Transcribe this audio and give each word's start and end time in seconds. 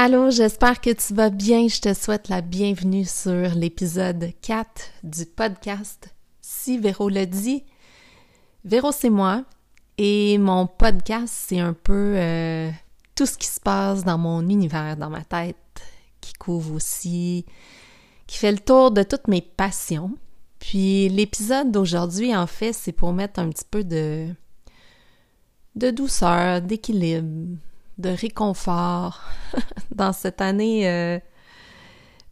Allô, 0.00 0.30
j'espère 0.30 0.80
que 0.80 0.90
tu 0.90 1.12
vas 1.12 1.28
bien. 1.28 1.66
Je 1.66 1.80
te 1.80 1.92
souhaite 1.92 2.28
la 2.28 2.40
bienvenue 2.40 3.04
sur 3.04 3.52
l'épisode 3.56 4.30
4 4.42 4.68
du 5.02 5.26
podcast 5.26 6.14
Si 6.40 6.78
Véro 6.78 7.08
le 7.08 7.26
dit. 7.26 7.64
Véro, 8.64 8.92
c'est 8.92 9.10
moi. 9.10 9.42
Et 9.96 10.38
mon 10.38 10.68
podcast, 10.68 11.34
c'est 11.36 11.58
un 11.58 11.72
peu 11.72 12.14
euh, 12.16 12.70
tout 13.16 13.26
ce 13.26 13.36
qui 13.36 13.48
se 13.48 13.58
passe 13.58 14.04
dans 14.04 14.18
mon 14.18 14.48
univers, 14.48 14.96
dans 14.96 15.10
ma 15.10 15.24
tête, 15.24 15.56
qui 16.20 16.32
couvre 16.34 16.76
aussi, 16.76 17.44
qui 18.28 18.38
fait 18.38 18.52
le 18.52 18.60
tour 18.60 18.92
de 18.92 19.02
toutes 19.02 19.26
mes 19.26 19.42
passions. 19.42 20.12
Puis 20.60 21.08
l'épisode 21.08 21.72
d'aujourd'hui, 21.72 22.36
en 22.36 22.46
fait, 22.46 22.72
c'est 22.72 22.92
pour 22.92 23.12
mettre 23.12 23.40
un 23.40 23.48
petit 23.48 23.66
peu 23.68 23.82
de, 23.82 24.28
de 25.74 25.90
douceur, 25.90 26.62
d'équilibre, 26.62 27.56
de 27.98 28.10
réconfort 28.10 29.22
dans 29.94 30.12
cette 30.12 30.40
année 30.40 31.20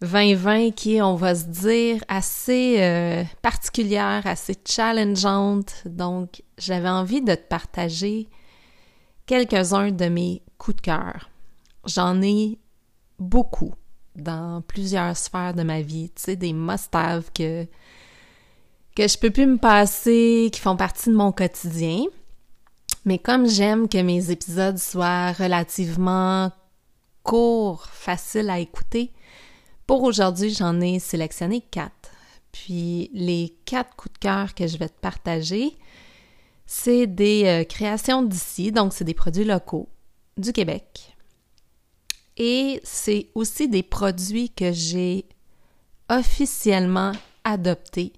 2020 0.01 0.69
euh, 0.69 0.70
qui 0.70 0.97
est, 0.97 1.02
on 1.02 1.16
va 1.16 1.34
se 1.34 1.45
dire, 1.45 2.02
assez 2.09 2.77
euh, 2.79 3.25
particulière, 3.42 4.23
assez 4.27 4.55
challengeante. 4.66 5.83
Donc, 5.84 6.42
j'avais 6.59 6.89
envie 6.89 7.23
de 7.23 7.34
te 7.34 7.47
partager 7.48 8.29
quelques-uns 9.27 9.91
de 9.91 10.06
mes 10.06 10.42
coups 10.59 10.77
de 10.77 10.83
cœur. 10.83 11.29
J'en 11.84 12.23
ai 12.23 12.59
beaucoup 13.19 13.75
dans 14.14 14.62
plusieurs 14.62 15.17
sphères 15.17 15.55
de 15.55 15.62
ma 15.62 15.83
vie, 15.83 16.11
tu 16.11 16.23
sais, 16.23 16.37
des 16.37 16.53
must-have 16.53 17.30
que, 17.34 17.67
que 18.97 19.06
je 19.06 19.19
peux 19.19 19.30
plus 19.30 19.47
me 19.47 19.59
passer, 19.59 20.48
qui 20.53 20.61
font 20.61 20.77
partie 20.77 21.11
de 21.11 21.17
mon 21.17 21.33
quotidien. 21.33 22.05
Mais 23.06 23.19
comme 23.19 23.46
j'aime 23.46 23.88
que 23.88 24.02
mes 24.02 24.33
épisodes 24.33 24.78
soient 24.78 25.30
relativement 25.30 26.51
courts, 27.23 27.87
faciles 27.87 28.51
à 28.51 28.59
écouter, 28.59 29.12
pour 29.86 30.03
aujourd'hui, 30.03 30.50
j'en 30.50 30.81
ai 30.81 30.98
sélectionné 30.98 31.61
quatre. 31.61 32.11
Puis 32.50 33.08
les 33.14 33.56
quatre 33.64 33.94
coups 33.94 34.14
de 34.14 34.19
cœur 34.19 34.55
que 34.56 34.66
je 34.66 34.77
vais 34.77 34.89
te 34.89 35.00
partager, 35.00 35.77
c'est 36.66 37.06
des 37.06 37.44
euh, 37.44 37.64
créations 37.64 38.25
d'ici, 38.25 38.72
donc 38.72 38.92
c'est 38.92 39.05
des 39.05 39.14
produits 39.14 39.44
locaux 39.44 39.88
du 40.36 40.53
Québec. 40.53 41.14
Et 42.36 42.81
c'est 42.83 43.28
aussi 43.36 43.69
des 43.69 43.84
produits 43.84 44.50
que 44.50 44.72
j'ai 44.72 45.27
officiellement 46.09 47.12
adoptés 47.44 48.12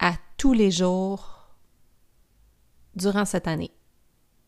à 0.00 0.14
tous 0.36 0.54
les 0.54 0.72
jours 0.72 1.52
durant 2.96 3.24
cette 3.24 3.46
année 3.46 3.70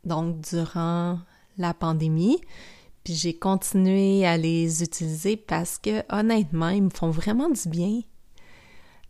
donc 0.05 0.41
durant 0.41 1.19
la 1.59 1.75
pandémie. 1.75 2.41
Puis 3.05 3.15
j'ai 3.15 3.35
continué 3.35 4.27
à 4.27 4.37
les 4.37 4.83
utiliser 4.83 5.37
parce 5.37 5.79
que 5.79 6.03
honnêtement, 6.15 6.69
ils 6.69 6.83
me 6.83 6.91
font 6.91 7.11
vraiment 7.11 7.49
du 7.49 7.69
bien. 7.69 8.01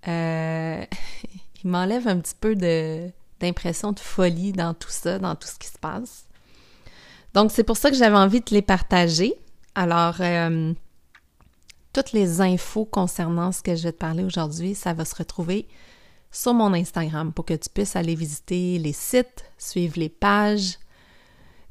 Euh, 0.09 0.85
ils 1.65 1.71
m'enlèvent 1.71 2.09
un 2.09 2.19
petit 2.19 2.37
peu 2.41 2.55
de, 2.55 3.11
d'impression 3.41 3.93
de 3.93 4.01
folie 4.01 4.53
dans 4.53 4.75
tout 4.75 4.91
ça, 4.91 5.19
dans 5.19 5.35
tout 5.35 5.49
ce 5.49 5.59
qui 5.59 5.69
se 5.69 5.79
passe. 5.79 6.27
Donc 7.35 7.51
c'est 7.51 7.65
pour 7.65 7.77
ça 7.77 7.91
que 7.91 7.97
j'avais 7.97 8.17
envie 8.17 8.41
de 8.41 8.51
les 8.51 8.63
partager. 8.63 9.35
Alors, 9.75 10.17
euh, 10.21 10.73
toutes 11.93 12.13
les 12.13 12.41
infos 12.41 12.85
concernant 12.85 13.53
ce 13.53 13.63
que 13.63 13.75
je 13.75 13.85
vais 13.85 13.93
te 13.93 13.99
parler 13.99 14.25
aujourd'hui, 14.25 14.75
ça 14.75 14.95
va 14.95 15.05
se 15.05 15.15
retrouver 15.15 15.67
sur 16.31 16.55
mon 16.55 16.73
Instagram 16.75 17.33
pour 17.33 17.45
que 17.45 17.55
tu 17.55 17.69
puisses 17.69 17.97
aller 17.97 18.15
visiter 18.15 18.79
les 18.79 18.93
sites, 18.93 19.45
suivre 19.59 19.99
les 19.99 20.09
pages 20.09 20.79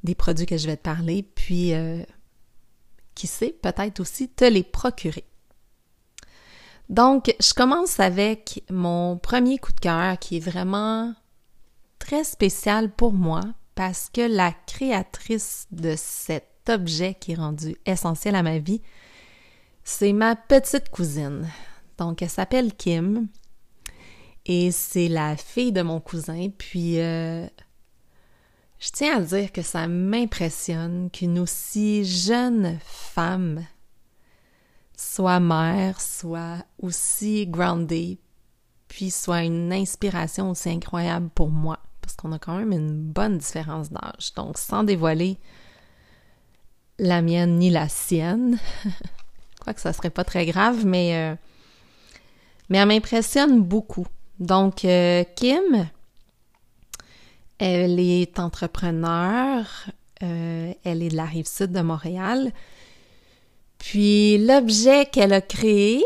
des 0.04 0.16
produits 0.16 0.46
que 0.46 0.58
je 0.58 0.68
vais 0.68 0.78
te 0.78 0.84
parler, 0.84 1.24
puis 1.24 1.74
euh, 1.74 2.04
qui 3.16 3.28
sait, 3.28 3.56
peut-être 3.62 4.00
aussi 4.00 4.30
te 4.30 4.46
les 4.46 4.64
procurer. 4.64 5.26
Donc, 6.90 7.36
je 7.40 7.54
commence 7.54 8.00
avec 8.00 8.64
mon 8.70 9.18
premier 9.18 9.60
coup 9.60 9.74
de 9.74 9.80
cœur 9.80 10.18
qui 10.18 10.38
est 10.38 10.40
vraiment 10.40 11.14
très 12.00 12.24
spécial 12.24 12.92
pour 12.92 13.14
moi 13.14 13.42
parce 13.76 14.10
que 14.12 14.22
la 14.22 14.52
créatrice 14.66 15.68
de 15.72 15.94
cet 15.96 16.70
objet 16.70 17.14
qui 17.14 17.34
est 17.34 17.36
rendu 17.36 17.76
essentiel 17.86 18.36
à 18.36 18.44
ma 18.44 18.58
vie, 18.58 18.82
c'est 19.84 20.14
ma 20.14 20.36
petite 20.36 20.90
cousine. 20.90 21.48
Donc, 21.98 22.22
elle 22.22 22.30
s'appelle 22.30 22.74
Kim. 22.74 23.28
Et 24.46 24.72
c'est 24.72 25.08
la 25.08 25.36
fille 25.36 25.72
de 25.72 25.82
mon 25.82 26.00
cousin. 26.00 26.50
Puis, 26.58 27.00
euh, 27.00 27.46
je 28.80 28.90
tiens 28.92 29.18
à 29.18 29.22
dire 29.22 29.52
que 29.52 29.62
ça 29.62 29.88
m'impressionne 29.88 31.10
qu'une 31.12 31.40
aussi 31.40 32.06
jeune 32.06 32.80
femme 32.84 33.66
soit 35.00 35.40
mère, 35.40 36.02
soit 36.02 36.66
aussi 36.82 37.48
grounded, 37.48 38.18
puis 38.90 39.12
soit 39.12 39.44
une 39.44 39.72
inspiration 39.72 40.50
aussi 40.50 40.70
incroyable 40.70 41.30
pour 41.34 41.50
moi, 41.50 41.80
parce 42.02 42.16
qu'on 42.16 42.34
a 42.34 42.40
quand 42.40 42.58
même 42.58 42.74
une 42.74 43.02
bonne 43.02 43.38
différence 43.38 43.92
d'âge. 43.92 44.34
Donc, 44.36 44.58
sans 44.58 44.84
dévoiler 44.84 45.38
la 46.98 47.22
mienne 47.22 47.60
ni 47.60 47.70
la 47.70 47.88
sienne, 47.88 48.60
quoi 49.62 49.74
que 49.74 49.82
ça 49.82 49.94
serait 49.94 50.10
pas 50.10 50.26
très 50.26 50.46
grave, 50.46 50.86
mais, 50.86 51.16
euh, 51.16 51.36
mais 52.68 52.78
elle 52.78 52.88
m'impressionne 52.90 53.62
beaucoup. 53.62 54.08
Donc, 54.40 54.86
euh, 54.86 55.24
Kim, 55.36 55.90
elle 57.58 58.00
est 58.00 58.40
entrepreneur, 58.40 59.66
euh, 60.24 60.74
elle 60.84 61.04
est 61.04 61.10
de 61.10 61.16
la 61.16 61.26
rive 61.26 61.48
sud 61.48 61.72
de 61.72 61.82
Montréal. 61.82 62.52
Puis 63.78 64.38
l'objet 64.38 65.06
qu'elle 65.06 65.34
a 65.34 65.42
créé, 65.42 66.04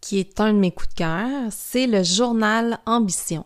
qui 0.00 0.18
est 0.18 0.40
un 0.40 0.52
de 0.52 0.58
mes 0.58 0.70
coups 0.70 0.90
de 0.90 0.94
cœur, 0.94 1.30
c'est 1.50 1.86
le 1.86 2.02
journal 2.04 2.78
Ambition, 2.86 3.44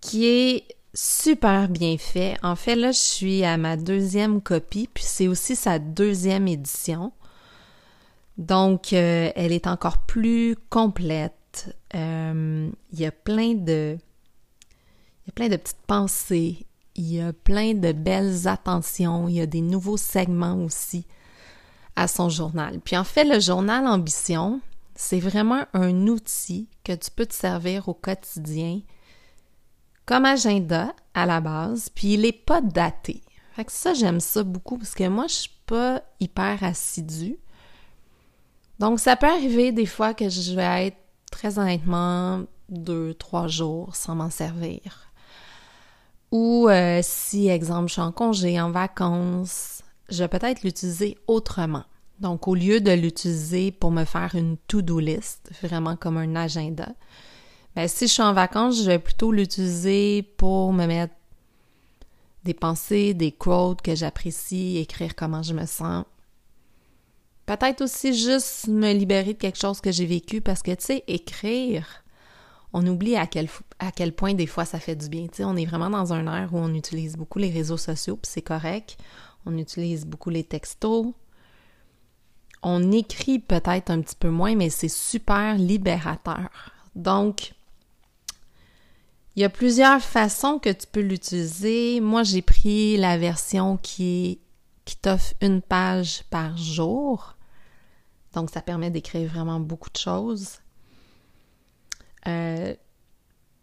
qui 0.00 0.26
est 0.26 0.64
super 0.94 1.68
bien 1.68 1.98
fait. 1.98 2.36
En 2.42 2.56
fait, 2.56 2.76
là, 2.76 2.92
je 2.92 2.98
suis 2.98 3.44
à 3.44 3.58
ma 3.58 3.76
deuxième 3.76 4.40
copie, 4.40 4.88
puis 4.92 5.04
c'est 5.04 5.28
aussi 5.28 5.54
sa 5.54 5.78
deuxième 5.78 6.48
édition. 6.48 7.12
Donc, 8.38 8.92
euh, 8.92 9.30
elle 9.34 9.52
est 9.52 9.66
encore 9.66 9.98
plus 9.98 10.56
complète. 10.70 11.32
Euh, 11.94 12.70
il 12.92 13.00
y 13.00 13.06
a 13.06 13.12
plein 13.12 13.54
de, 13.54 13.98
il 13.98 15.26
y 15.26 15.30
a 15.30 15.32
plein 15.32 15.48
de 15.48 15.56
petites 15.56 15.86
pensées, 15.86 16.66
il 16.94 17.12
y 17.12 17.20
a 17.20 17.32
plein 17.32 17.74
de 17.74 17.92
belles 17.92 18.48
attentions, 18.48 19.28
il 19.28 19.36
y 19.36 19.40
a 19.40 19.46
des 19.46 19.60
nouveaux 19.60 19.96
segments 19.96 20.62
aussi 20.64 21.06
à 21.94 22.08
son 22.08 22.28
journal. 22.28 22.80
Puis 22.80 22.96
en 22.96 23.04
fait, 23.04 23.24
le 23.24 23.40
journal 23.40 23.86
Ambition, 23.86 24.60
c'est 24.94 25.20
vraiment 25.20 25.64
un 25.74 26.06
outil 26.06 26.68
que 26.84 26.92
tu 26.92 27.10
peux 27.10 27.26
te 27.26 27.34
servir 27.34 27.88
au 27.88 27.94
quotidien 27.94 28.80
comme 30.06 30.24
agenda 30.24 30.94
à 31.14 31.26
la 31.26 31.40
base, 31.40 31.88
puis 31.88 32.14
il 32.14 32.20
n'est 32.20 32.32
pas 32.32 32.60
daté. 32.60 33.22
Fait 33.56 33.64
que 33.64 33.72
ça, 33.72 33.92
j'aime 33.92 34.20
ça 34.20 34.44
beaucoup 34.44 34.78
parce 34.78 34.94
que 34.94 35.08
moi, 35.08 35.26
je 35.26 35.34
suis 35.34 35.50
pas 35.66 36.02
hyper 36.20 36.62
assidue. 36.62 37.38
Donc, 38.78 39.00
ça 39.00 39.16
peut 39.16 39.26
arriver 39.26 39.72
des 39.72 39.86
fois 39.86 40.14
que 40.14 40.28
je 40.28 40.54
vais 40.54 40.88
être 40.88 40.98
très 41.30 41.58
honnêtement 41.58 42.42
deux, 42.68 43.14
trois 43.14 43.48
jours 43.48 43.94
sans 43.94 44.14
m'en 44.14 44.30
servir. 44.30 45.10
Ou 46.32 46.68
euh, 46.68 47.00
si, 47.02 47.48
exemple, 47.48 47.88
je 47.88 47.94
suis 47.94 48.02
en 48.02 48.12
congé, 48.12 48.60
en 48.60 48.70
vacances, 48.70 49.82
je 50.08 50.24
vais 50.24 50.28
peut-être 50.28 50.62
l'utiliser 50.62 51.16
autrement. 51.26 51.84
Donc, 52.20 52.48
au 52.48 52.54
lieu 52.54 52.80
de 52.80 52.92
l'utiliser 52.92 53.70
pour 53.70 53.90
me 53.90 54.04
faire 54.04 54.34
une 54.34 54.56
to-do 54.68 54.98
list, 54.98 55.50
vraiment 55.62 55.96
comme 55.96 56.16
un 56.16 56.34
agenda, 56.34 56.88
ben, 57.74 57.88
si 57.88 58.06
je 58.06 58.12
suis 58.12 58.22
en 58.22 58.32
vacances, 58.32 58.78
je 58.78 58.86
vais 58.86 58.98
plutôt 58.98 59.32
l'utiliser 59.32 60.22
pour 60.22 60.72
me 60.72 60.86
mettre 60.86 61.14
des 62.44 62.54
pensées, 62.54 63.12
des 63.12 63.32
quotes 63.32 63.82
que 63.82 63.94
j'apprécie, 63.94 64.78
écrire 64.78 65.14
comment 65.14 65.42
je 65.42 65.52
me 65.52 65.66
sens, 65.66 66.04
Peut-être 67.46 67.82
aussi 67.82 68.12
juste 68.12 68.66
me 68.66 68.92
libérer 68.92 69.32
de 69.34 69.38
quelque 69.38 69.58
chose 69.58 69.80
que 69.80 69.92
j'ai 69.92 70.06
vécu 70.06 70.40
parce 70.40 70.62
que, 70.62 70.72
tu 70.72 70.84
sais, 70.84 71.04
écrire, 71.06 71.86
on 72.72 72.84
oublie 72.86 73.16
à 73.16 73.26
quel, 73.26 73.48
à 73.78 73.92
quel 73.92 74.12
point 74.12 74.34
des 74.34 74.46
fois 74.46 74.64
ça 74.64 74.80
fait 74.80 74.96
du 74.96 75.08
bien. 75.08 75.28
Tu 75.28 75.36
sais, 75.36 75.44
on 75.44 75.56
est 75.56 75.64
vraiment 75.64 75.88
dans 75.88 76.12
un 76.12 76.26
air 76.26 76.52
où 76.52 76.58
on 76.58 76.74
utilise 76.74 77.16
beaucoup 77.16 77.38
les 77.38 77.50
réseaux 77.50 77.76
sociaux, 77.76 78.16
puis 78.16 78.30
c'est 78.30 78.42
correct. 78.42 78.98
On 79.46 79.56
utilise 79.56 80.04
beaucoup 80.04 80.30
les 80.30 80.42
textos. 80.44 81.14
On 82.62 82.90
écrit 82.90 83.38
peut-être 83.38 83.90
un 83.90 84.00
petit 84.00 84.16
peu 84.16 84.28
moins, 84.28 84.56
mais 84.56 84.70
c'est 84.70 84.88
super 84.88 85.56
libérateur. 85.56 86.48
Donc, 86.96 87.52
il 89.36 89.42
y 89.42 89.44
a 89.44 89.50
plusieurs 89.50 90.00
façons 90.00 90.58
que 90.58 90.70
tu 90.70 90.86
peux 90.90 91.00
l'utiliser. 91.00 92.00
Moi, 92.00 92.24
j'ai 92.24 92.42
pris 92.42 92.96
la 92.96 93.18
version 93.18 93.76
qui, 93.76 94.40
qui 94.84 94.96
t'offre 94.96 95.34
une 95.40 95.62
page 95.62 96.24
par 96.30 96.56
jour. 96.56 97.35
Donc, 98.36 98.50
ça 98.50 98.60
permet 98.60 98.90
d'écrire 98.90 99.30
vraiment 99.30 99.60
beaucoup 99.60 99.88
de 99.88 99.96
choses. 99.96 100.58
Euh, 102.28 102.74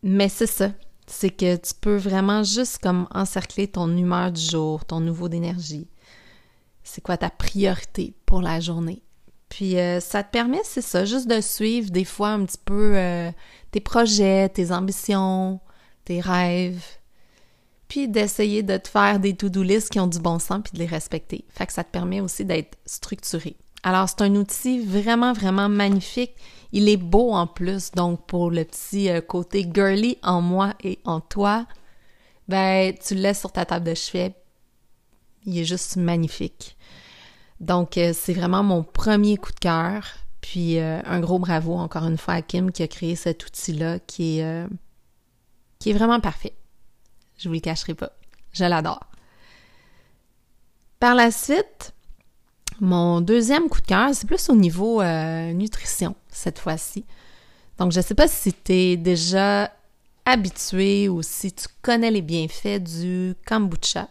mais 0.01 0.29
c'est 0.29 0.47
ça. 0.47 0.71
C'est 1.05 1.29
que 1.29 1.55
tu 1.57 1.73
peux 1.79 1.95
vraiment 1.95 2.41
juste 2.41 2.79
comme 2.79 3.07
encercler 3.11 3.67
ton 3.67 3.95
humeur 3.95 4.31
du 4.31 4.41
jour, 4.41 4.83
ton 4.83 5.01
niveau 5.01 5.29
d'énergie. 5.29 5.87
C'est 6.83 7.01
quoi 7.01 7.17
ta 7.17 7.29
priorité 7.29 8.15
pour 8.25 8.41
la 8.41 8.59
journée? 8.59 9.03
Puis 9.47 9.77
euh, 9.77 9.99
ça 9.99 10.23
te 10.23 10.31
permet, 10.31 10.61
c'est 10.63 10.81
ça, 10.81 11.05
juste 11.05 11.27
de 11.27 11.39
suivre 11.39 11.91
des 11.91 12.05
fois 12.05 12.29
un 12.29 12.43
petit 12.43 12.57
peu 12.65 12.97
euh, 12.97 13.31
tes 13.69 13.79
projets, 13.79 14.49
tes 14.49 14.71
ambitions, 14.71 15.59
tes 16.03 16.19
rêves, 16.19 16.83
puis 17.87 18.07
d'essayer 18.07 18.63
de 18.63 18.77
te 18.77 18.87
faire 18.87 19.19
des 19.19 19.35
to-do 19.35 19.61
lists 19.61 19.91
qui 19.91 19.99
ont 19.99 20.07
du 20.07 20.17
bon 20.17 20.39
sens 20.39 20.61
puis 20.63 20.73
de 20.73 20.79
les 20.79 20.87
respecter. 20.87 21.45
Fait 21.49 21.67
que 21.67 21.73
ça 21.73 21.83
te 21.83 21.91
permet 21.91 22.21
aussi 22.21 22.43
d'être 22.43 22.75
structuré. 22.87 23.55
Alors 23.83 24.07
c'est 24.07 24.21
un 24.21 24.35
outil 24.35 24.79
vraiment 24.79 25.33
vraiment 25.33 25.69
magnifique. 25.69 26.35
Il 26.71 26.89
est 26.89 26.97
beau 26.97 27.33
en 27.33 27.45
plus, 27.45 27.91
donc 27.91 28.25
pour 28.25 28.49
le 28.49 28.63
petit 28.63 29.09
euh, 29.09 29.21
côté 29.21 29.69
girly 29.71 30.17
en 30.23 30.41
moi 30.41 30.73
et 30.83 30.99
en 31.03 31.19
toi, 31.19 31.67
ben 32.47 32.95
tu 32.95 33.15
le 33.15 33.21
laisses 33.21 33.41
sur 33.41 33.51
ta 33.51 33.65
table 33.65 33.85
de 33.85 33.93
chevet. 33.93 34.33
Il 35.45 35.57
est 35.59 35.65
juste 35.65 35.97
magnifique. 35.97 36.77
Donc, 37.59 37.97
euh, 37.97 38.11
c'est 38.13 38.33
vraiment 38.33 38.63
mon 38.63 38.83
premier 38.83 39.37
coup 39.37 39.51
de 39.51 39.59
cœur. 39.59 40.03
Puis, 40.41 40.79
euh, 40.79 41.01
un 41.05 41.19
gros 41.19 41.39
bravo 41.39 41.75
encore 41.75 42.05
une 42.05 42.17
fois 42.17 42.35
à 42.35 42.41
Kim 42.41 42.71
qui 42.71 42.83
a 42.83 42.87
créé 42.87 43.15
cet 43.15 43.45
outil-là 43.45 43.99
qui 43.99 44.39
est, 44.39 44.65
qui 45.79 45.91
est 45.91 45.93
vraiment 45.93 46.19
parfait. 46.19 46.55
Je 47.37 47.49
vous 47.49 47.53
le 47.55 47.59
cacherai 47.59 47.93
pas. 47.93 48.11
Je 48.53 48.63
l'adore. 48.63 49.01
Par 50.99 51.15
la 51.15 51.31
suite, 51.31 51.93
mon 52.79 53.21
deuxième 53.21 53.69
coup 53.69 53.81
de 53.81 53.87
cœur, 53.87 54.09
c'est 54.13 54.27
plus 54.27 54.49
au 54.49 54.55
niveau 54.55 55.03
nutrition 55.53 56.15
cette 56.29 56.59
fois-ci. 56.59 57.05
Donc, 57.77 57.91
je 57.91 57.99
ne 57.99 58.03
sais 58.03 58.15
pas 58.15 58.27
si 58.27 58.53
tu 58.53 58.71
es 58.71 58.97
déjà 58.97 59.71
habitué 60.25 61.09
ou 61.09 61.21
si 61.21 61.51
tu 61.51 61.65
connais 61.81 62.11
les 62.11 62.21
bienfaits 62.21 62.83
du 62.83 63.35
kombucha. 63.47 64.07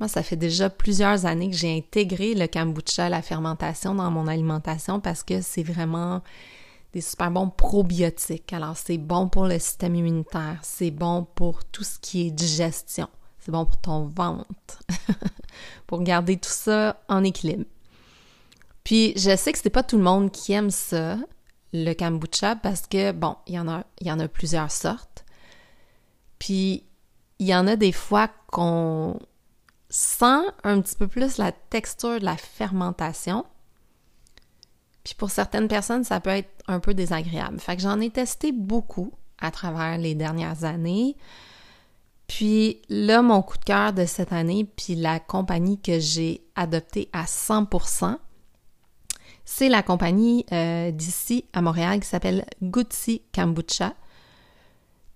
Moi, 0.00 0.08
ça 0.08 0.22
fait 0.22 0.36
déjà 0.36 0.68
plusieurs 0.68 1.24
années 1.24 1.50
que 1.50 1.56
j'ai 1.56 1.76
intégré 1.76 2.34
le 2.34 2.46
kombucha, 2.46 3.08
la 3.08 3.22
fermentation 3.22 3.94
dans 3.94 4.10
mon 4.10 4.26
alimentation 4.26 4.98
parce 5.00 5.22
que 5.22 5.40
c'est 5.40 5.62
vraiment 5.62 6.20
des 6.92 7.00
super 7.00 7.30
bons 7.30 7.48
probiotiques. 7.48 8.52
Alors, 8.52 8.76
c'est 8.76 8.98
bon 8.98 9.28
pour 9.28 9.46
le 9.46 9.58
système 9.58 9.94
immunitaire, 9.94 10.58
c'est 10.62 10.90
bon 10.90 11.26
pour 11.34 11.64
tout 11.64 11.84
ce 11.84 11.98
qui 12.00 12.26
est 12.26 12.30
digestion, 12.30 13.08
c'est 13.44 13.52
bon 13.52 13.66
pour 13.66 13.76
ton 13.76 14.06
ventre, 14.06 14.82
pour 15.86 16.02
garder 16.02 16.38
tout 16.38 16.48
ça 16.50 16.98
en 17.08 17.22
équilibre. 17.22 17.66
Puis, 18.84 19.12
je 19.16 19.36
sais 19.36 19.52
que 19.52 19.58
c'est 19.58 19.70
pas 19.70 19.82
tout 19.82 19.98
le 19.98 20.02
monde 20.02 20.30
qui 20.30 20.52
aime 20.52 20.70
ça, 20.70 21.18
le 21.74 21.92
kombucha, 21.92 22.56
parce 22.56 22.86
que, 22.86 23.12
bon, 23.12 23.36
y 23.46 23.58
en 23.58 23.68
a, 23.68 23.84
il 24.00 24.06
y 24.06 24.12
en 24.12 24.18
a 24.18 24.28
plusieurs 24.28 24.70
sortes. 24.70 25.24
Puis, 26.38 26.84
il 27.38 27.46
y 27.46 27.54
en 27.54 27.66
a 27.66 27.76
des 27.76 27.92
fois 27.92 28.28
qu'on 28.50 29.18
sent 29.90 30.46
un 30.62 30.80
petit 30.80 30.96
peu 30.96 31.06
plus 31.06 31.36
la 31.36 31.52
texture 31.52 32.18
de 32.18 32.24
la 32.24 32.36
fermentation. 32.36 33.44
Puis 35.04 35.14
pour 35.14 35.30
certaines 35.30 35.68
personnes, 35.68 36.04
ça 36.04 36.20
peut 36.20 36.30
être 36.30 36.50
un 36.66 36.80
peu 36.80 36.94
désagréable. 36.94 37.60
Fait 37.60 37.76
que 37.76 37.82
j'en 37.82 38.00
ai 38.00 38.10
testé 38.10 38.52
beaucoup 38.52 39.12
à 39.38 39.50
travers 39.50 39.98
les 39.98 40.14
dernières 40.14 40.64
années. 40.64 41.16
Puis 42.26 42.80
là, 42.88 43.22
mon 43.22 43.42
coup 43.42 43.58
de 43.58 43.64
cœur 43.64 43.92
de 43.92 44.06
cette 44.06 44.32
année, 44.32 44.64
puis 44.76 44.94
la 44.94 45.20
compagnie 45.20 45.80
que 45.80 45.98
j'ai 45.98 46.46
adoptée 46.54 47.08
à 47.12 47.24
100%, 47.24 48.16
c'est 49.44 49.68
la 49.68 49.82
compagnie 49.82 50.46
euh, 50.52 50.90
d'ici 50.90 51.44
à 51.52 51.60
Montréal 51.60 52.00
qui 52.00 52.08
s'appelle 52.08 52.46
Gutsi 52.62 53.22
Kombucha. 53.34 53.94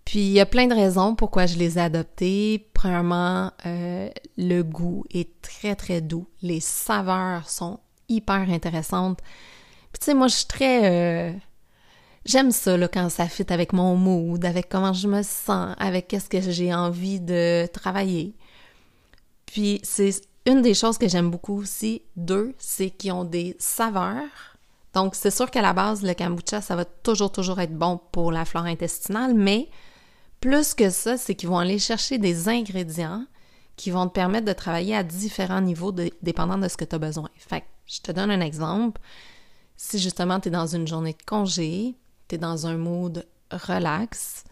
Puis 0.04 0.20
il 0.20 0.30
y 0.32 0.40
a 0.40 0.46
plein 0.46 0.66
de 0.66 0.74
raisons 0.74 1.14
pourquoi 1.14 1.46
je 1.46 1.56
les 1.56 1.78
ai 1.78 1.82
adoptés. 1.82 2.66
Premièrement, 2.74 3.52
euh, 3.66 4.10
le 4.36 4.62
goût 4.62 5.04
est 5.10 5.40
très 5.42 5.76
très 5.76 6.00
doux. 6.00 6.26
Les 6.42 6.60
saveurs 6.60 7.48
sont 7.48 7.80
hyper 8.08 8.50
intéressantes. 8.50 9.20
Puis 9.92 10.00
tu 10.00 10.04
sais, 10.06 10.14
moi 10.14 10.28
je 10.28 10.36
suis 10.36 10.46
très... 10.46 11.32
Euh, 11.32 11.32
j'aime 12.28 12.50
ça 12.50 12.76
là, 12.76 12.88
quand 12.88 13.08
ça 13.08 13.26
fit 13.26 13.46
avec 13.48 13.72
mon 13.72 13.96
mood, 13.96 14.44
avec 14.44 14.68
comment 14.68 14.92
je 14.92 15.08
me 15.08 15.22
sens, 15.22 15.74
avec 15.78 16.08
qu'est-ce 16.08 16.28
que 16.28 16.40
j'ai 16.40 16.74
envie 16.74 17.20
de 17.20 17.66
travailler. 17.72 18.34
Puis 19.46 19.80
c'est 19.82 20.20
une 20.46 20.62
des 20.62 20.74
choses 20.74 20.98
que 20.98 21.08
j'aime 21.08 21.30
beaucoup 21.30 21.58
aussi. 21.58 22.02
Deux, 22.16 22.54
c'est 22.58 22.90
qu'ils 22.90 23.12
ont 23.12 23.24
des 23.24 23.56
saveurs. 23.58 24.56
Donc 24.94 25.14
c'est 25.14 25.30
sûr 25.30 25.50
qu'à 25.50 25.62
la 25.62 25.72
base, 25.72 26.02
le 26.02 26.14
kombucha, 26.14 26.60
ça 26.60 26.76
va 26.76 26.84
toujours 26.84 27.32
toujours 27.32 27.60
être 27.60 27.76
bon 27.76 28.00
pour 28.12 28.30
la 28.30 28.44
flore 28.44 28.64
intestinale, 28.64 29.34
mais 29.34 29.68
plus 30.40 30.74
que 30.74 30.90
ça, 30.90 31.16
c'est 31.16 31.34
qu'ils 31.34 31.48
vont 31.48 31.58
aller 31.58 31.78
chercher 31.78 32.18
des 32.18 32.48
ingrédients 32.48 33.24
qui 33.76 33.90
vont 33.90 34.08
te 34.08 34.12
permettre 34.12 34.46
de 34.46 34.52
travailler 34.52 34.94
à 34.96 35.02
différents 35.02 35.60
niveaux 35.60 35.92
dépendant 36.22 36.58
de 36.58 36.68
ce 36.68 36.76
que 36.76 36.84
tu 36.84 36.94
as 36.94 36.98
besoin. 36.98 37.30
Fait 37.36 37.60
que 37.60 37.66
je 37.86 38.00
te 38.00 38.12
donne 38.12 38.30
un 38.30 38.40
exemple. 38.40 39.00
Si 39.76 39.98
justement 39.98 40.40
tu 40.40 40.48
es 40.48 40.50
dans 40.50 40.66
une 40.66 40.86
journée 40.86 41.12
de 41.12 41.24
congé, 41.24 41.94
tu 42.28 42.34
es 42.36 42.38
dans 42.38 42.66
un 42.66 42.76
mood 42.76 43.26
relax, 43.50 44.44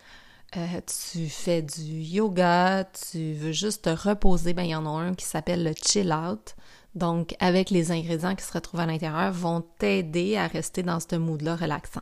euh, 0.57 0.81
tu 1.11 1.29
fais 1.29 1.63
du 1.63 1.83
yoga, 1.83 2.85
tu 2.85 3.35
veux 3.35 3.53
juste 3.53 3.85
te 3.85 3.91
reposer, 3.91 4.55
ben 4.55 4.63
il 4.63 4.71
y 4.71 4.75
en 4.75 4.87
a 4.87 5.01
un 5.01 5.15
qui 5.15 5.25
s'appelle 5.25 5.65
le 5.65 5.73
chill 5.75 6.13
out. 6.13 6.55
Donc, 6.95 7.35
avec 7.41 7.69
les 7.69 7.93
ingrédients 7.93 8.35
qui 8.35 8.45
se 8.45 8.53
retrouvent 8.53 8.81
à 8.81 8.87
l'intérieur, 8.87 9.31
vont 9.31 9.63
t'aider 9.79 10.37
à 10.37 10.47
rester 10.47 10.83
dans 10.83 10.99
ce 10.99 11.17
mood-là 11.17 11.57
relaxant. 11.57 12.01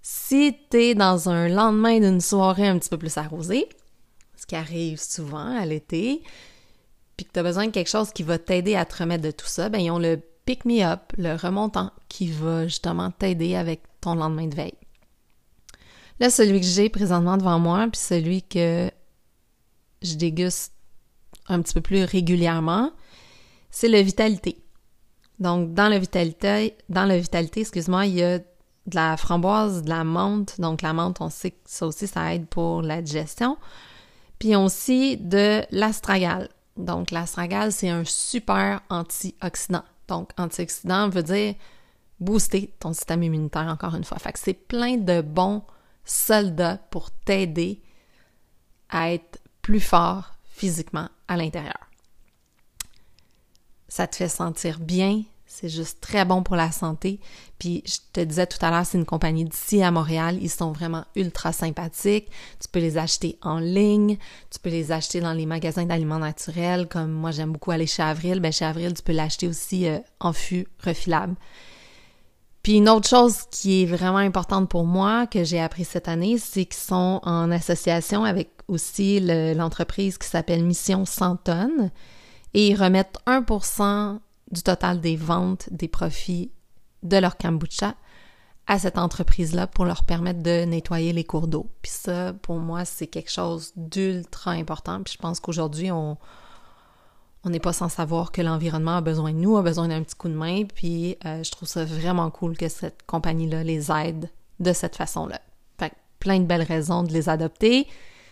Si 0.00 0.56
t'es 0.70 0.94
dans 0.94 1.28
un 1.28 1.48
lendemain 1.48 1.98
d'une 1.98 2.20
soirée 2.20 2.68
un 2.68 2.78
petit 2.78 2.90
peu 2.90 2.98
plus 2.98 3.16
arrosée, 3.16 3.68
ce 4.36 4.46
qui 4.46 4.54
arrive 4.54 5.00
souvent 5.00 5.56
à 5.56 5.66
l'été, 5.66 6.22
puis 7.16 7.26
que 7.26 7.32
tu 7.32 7.40
as 7.40 7.42
besoin 7.42 7.66
de 7.66 7.72
quelque 7.72 7.90
chose 7.90 8.12
qui 8.12 8.22
va 8.22 8.38
t'aider 8.38 8.76
à 8.76 8.84
te 8.84 8.98
remettre 8.98 9.24
de 9.24 9.30
tout 9.30 9.46
ça, 9.46 9.68
ben 9.68 9.78
ils 9.78 9.90
ont 9.90 9.98
le 9.98 10.20
pick 10.44 10.64
me 10.64 10.82
up, 10.84 11.12
le 11.16 11.34
remontant, 11.36 11.90
qui 12.08 12.28
va 12.28 12.64
justement 12.64 13.10
t'aider 13.10 13.56
avec 13.56 13.82
ton 14.00 14.14
lendemain 14.14 14.46
de 14.46 14.54
veille. 14.54 14.78
Là, 16.20 16.30
celui 16.30 16.60
que 16.60 16.66
j'ai 16.66 16.88
présentement 16.88 17.36
devant 17.36 17.58
moi, 17.58 17.86
puis 17.90 18.00
celui 18.00 18.42
que 18.42 18.90
je 20.02 20.14
déguste 20.14 20.72
un 21.48 21.60
petit 21.60 21.74
peu 21.74 21.80
plus 21.80 22.04
régulièrement, 22.04 22.92
c'est 23.70 23.88
le 23.88 24.00
Vitalité. 24.00 24.62
Donc, 25.40 25.74
dans 25.74 25.88
le 25.88 25.98
Vitalité, 25.98 26.76
dans 26.88 27.06
le 27.06 27.16
Vitalité, 27.16 27.62
excuse-moi, 27.62 28.06
il 28.06 28.14
y 28.14 28.22
a 28.22 28.40
de 28.86 28.94
la 28.94 29.16
framboise, 29.16 29.82
de 29.82 29.88
la 29.88 30.04
menthe. 30.04 30.60
Donc 30.60 30.82
la 30.82 30.92
menthe, 30.92 31.20
on 31.20 31.30
sait 31.30 31.52
que 31.52 31.60
ça 31.64 31.86
aussi, 31.86 32.06
ça 32.06 32.34
aide 32.34 32.46
pour 32.46 32.82
la 32.82 33.02
digestion. 33.02 33.56
Puis 34.38 34.54
aussi 34.56 35.16
de 35.16 35.62
l'astragale. 35.70 36.48
Donc 36.76 37.10
l'astragale, 37.10 37.72
c'est 37.72 37.88
un 37.88 38.04
super 38.04 38.80
antioxydant. 38.90 39.84
Donc 40.08 40.30
antioxydant 40.36 41.08
veut 41.08 41.22
dire 41.22 41.54
booster 42.20 42.74
ton 42.78 42.92
système 42.92 43.22
immunitaire 43.22 43.66
encore 43.68 43.94
une 43.94 44.04
fois. 44.04 44.18
Fait 44.18 44.32
que 44.32 44.38
c'est 44.38 44.54
plein 44.54 44.96
de 44.96 45.20
bons 45.20 45.62
soldats 46.04 46.78
pour 46.90 47.10
t'aider 47.10 47.82
à 48.90 49.12
être 49.12 49.40
plus 49.62 49.80
fort 49.80 50.34
physiquement 50.44 51.08
à 51.26 51.36
l'intérieur. 51.36 51.90
Ça 53.88 54.06
te 54.06 54.16
fait 54.16 54.28
sentir 54.28 54.80
bien, 54.80 55.22
c'est 55.54 55.68
juste 55.68 56.00
très 56.00 56.24
bon 56.24 56.42
pour 56.42 56.56
la 56.56 56.72
santé. 56.72 57.20
Puis 57.60 57.84
je 57.86 57.98
te 58.12 58.20
disais 58.20 58.46
tout 58.46 58.58
à 58.60 58.70
l'heure, 58.70 58.84
c'est 58.84 58.98
une 58.98 59.04
compagnie 59.04 59.44
d'ici 59.44 59.84
à 59.84 59.92
Montréal. 59.92 60.36
Ils 60.40 60.50
sont 60.50 60.72
vraiment 60.72 61.04
ultra 61.14 61.52
sympathiques. 61.52 62.28
Tu 62.60 62.68
peux 62.72 62.80
les 62.80 62.98
acheter 62.98 63.38
en 63.40 63.60
ligne. 63.60 64.18
Tu 64.50 64.58
peux 64.58 64.70
les 64.70 64.90
acheter 64.90 65.20
dans 65.20 65.32
les 65.32 65.46
magasins 65.46 65.84
d'aliments 65.84 66.18
naturels. 66.18 66.88
Comme 66.88 67.12
moi, 67.12 67.30
j'aime 67.30 67.52
beaucoup 67.52 67.70
aller 67.70 67.86
chez 67.86 68.02
Avril. 68.02 68.40
Ben 68.40 68.50
chez 68.50 68.64
Avril, 68.64 68.94
tu 68.94 69.02
peux 69.02 69.12
l'acheter 69.12 69.46
aussi 69.46 69.86
euh, 69.86 69.98
en 70.18 70.32
fût 70.32 70.66
refilable. 70.84 71.36
Puis 72.64 72.78
une 72.78 72.88
autre 72.88 73.08
chose 73.08 73.42
qui 73.52 73.82
est 73.82 73.86
vraiment 73.86 74.18
importante 74.18 74.68
pour 74.68 74.84
moi, 74.84 75.28
que 75.28 75.44
j'ai 75.44 75.60
appris 75.60 75.84
cette 75.84 76.08
année, 76.08 76.38
c'est 76.38 76.64
qu'ils 76.64 76.82
sont 76.82 77.20
en 77.22 77.50
association 77.52 78.24
avec 78.24 78.50
aussi 78.66 79.20
l'entreprise 79.20 80.18
qui 80.18 80.26
s'appelle 80.26 80.64
Mission 80.64 81.04
100 81.04 81.36
tonnes 81.36 81.90
et 82.54 82.68
ils 82.68 82.76
remettent 82.76 83.18
1% 83.26 84.18
du 84.50 84.62
total 84.62 85.00
des 85.00 85.16
ventes, 85.16 85.68
des 85.70 85.88
profits 85.88 86.50
de 87.02 87.16
leur 87.16 87.36
kombucha 87.36 87.94
à 88.66 88.78
cette 88.78 88.98
entreprise-là 88.98 89.66
pour 89.66 89.84
leur 89.84 90.04
permettre 90.04 90.42
de 90.42 90.64
nettoyer 90.64 91.12
les 91.12 91.24
cours 91.24 91.48
d'eau. 91.48 91.70
Puis 91.82 91.92
ça, 91.92 92.32
pour 92.32 92.56
moi, 92.56 92.84
c'est 92.84 93.06
quelque 93.06 93.30
chose 93.30 93.72
d'ultra 93.76 94.52
important. 94.52 95.02
Puis 95.02 95.14
je 95.14 95.18
pense 95.18 95.40
qu'aujourd'hui, 95.40 95.90
on 95.90 96.16
on 97.46 97.50
n'est 97.50 97.60
pas 97.60 97.74
sans 97.74 97.90
savoir 97.90 98.32
que 98.32 98.40
l'environnement 98.40 98.96
a 98.96 99.00
besoin 99.02 99.32
de 99.32 99.38
nous, 99.38 99.56
a 99.56 99.62
besoin 99.62 99.88
d'un 99.88 100.02
petit 100.02 100.16
coup 100.16 100.28
de 100.28 100.34
main. 100.34 100.64
Puis 100.64 101.18
euh, 101.26 101.42
je 101.42 101.50
trouve 101.50 101.68
ça 101.68 101.84
vraiment 101.84 102.30
cool 102.30 102.56
que 102.56 102.68
cette 102.68 103.02
compagnie-là 103.06 103.62
les 103.62 103.92
aide 103.92 104.30
de 104.60 104.72
cette 104.72 104.96
façon-là. 104.96 105.40
Fait 105.78 105.90
que 105.90 105.94
plein 106.20 106.40
de 106.40 106.46
belles 106.46 106.62
raisons 106.62 107.02
de 107.02 107.12
les 107.12 107.28
adopter. 107.28 107.86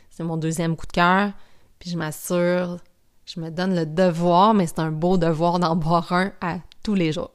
C'est 0.09 0.25
mon 0.25 0.39
deuxième 0.39 0.77
coup 0.77 0.87
de 0.87 0.93
cœur. 0.93 1.33
Puis 1.79 1.91
je 1.91 1.99
m'assure 1.99 2.79
je 3.27 3.41
me 3.41 3.51
donne 3.51 3.75
le 3.75 3.87
devoir, 3.87 4.55
mais 4.55 4.67
c'est 4.67 4.81
un 4.81 4.91
beau 4.91 5.17
devoir 5.17 5.59
d'en 5.59 5.77
boire 5.77 6.13
un 6.13 6.33
à 6.41 6.57
tous 6.83 6.95
les 6.95 7.13
jours. 7.13 7.31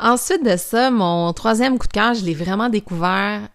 Ensuite 0.00 0.44
de 0.44 0.56
ça, 0.56 0.90
mon 0.90 1.32
troisième 1.32 1.78
coup 1.78 1.86
de 1.86 1.92
cœur, 1.92 2.14
je 2.14 2.24
l'ai 2.24 2.34
vraiment 2.34 2.68
découvert 2.68 3.48